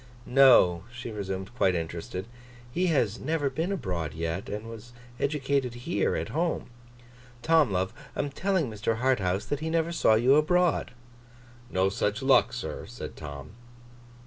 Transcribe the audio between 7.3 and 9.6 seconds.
Tom, love, I am telling Mr. Harthouse that